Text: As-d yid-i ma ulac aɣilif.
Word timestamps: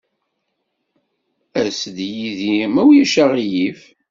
As-d 1.61 1.97
yid-i 2.15 2.55
ma 2.73 2.81
ulac 2.87 3.13
aɣilif. 3.23 3.81